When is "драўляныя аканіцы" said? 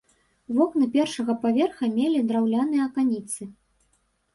2.33-3.41